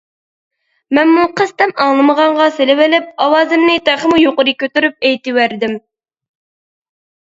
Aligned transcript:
مەنمۇ 0.97 1.25
قەستەن 1.41 1.75
ئاڭلىمىغانغا 1.85 2.49
سېلىۋېلىپ 2.57 3.13
ئاۋازىمنى 3.27 3.79
تېخىمۇ 3.93 4.21
يۇقىرى 4.27 4.59
كۆتۈرۈپ 4.67 5.03
ئېيتىۋەردىم. 5.15 5.83